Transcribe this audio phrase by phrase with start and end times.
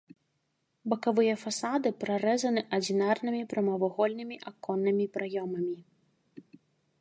[0.93, 5.77] Бакавыя фасады прарэзаны адзінарнымі прамавугольнымі аконнымі праёмамі.